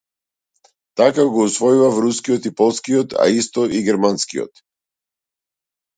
Така 1.01 1.25
го 1.35 1.43
усвојував 1.49 2.01
рускиот 2.05 2.49
и 2.51 2.53
полскиот, 2.63 3.15
а 3.27 3.31
исто 3.37 3.69
и 3.81 3.83
германскиот. 3.91 4.67